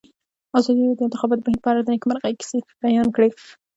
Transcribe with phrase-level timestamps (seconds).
[0.57, 3.29] ازادي راډیو د د انتخاباتو بهیر په اړه د نېکمرغۍ کیسې بیان کړې.